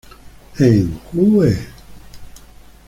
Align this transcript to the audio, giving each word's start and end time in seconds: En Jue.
En 0.57 0.89
Jue. 1.13 1.55